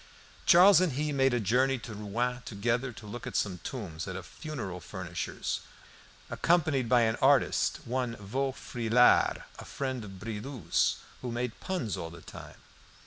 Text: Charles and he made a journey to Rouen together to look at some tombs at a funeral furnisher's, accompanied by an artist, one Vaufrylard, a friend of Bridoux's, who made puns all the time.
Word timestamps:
Charles 0.47 0.81
and 0.81 0.93
he 0.93 1.11
made 1.11 1.31
a 1.31 1.39
journey 1.39 1.77
to 1.77 1.93
Rouen 1.93 2.41
together 2.43 2.91
to 2.91 3.05
look 3.05 3.27
at 3.27 3.35
some 3.35 3.59
tombs 3.59 4.07
at 4.07 4.15
a 4.15 4.23
funeral 4.23 4.79
furnisher's, 4.79 5.59
accompanied 6.27 6.89
by 6.89 7.01
an 7.01 7.17
artist, 7.17 7.81
one 7.85 8.15
Vaufrylard, 8.15 9.43
a 9.59 9.63
friend 9.65 10.03
of 10.03 10.17
Bridoux's, 10.19 10.95
who 11.21 11.31
made 11.31 11.59
puns 11.59 11.97
all 11.97 12.09
the 12.09 12.21
time. 12.21 12.57